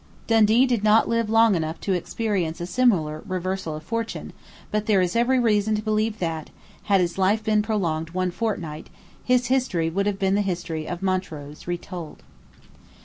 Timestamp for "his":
6.99-7.19, 9.23-9.45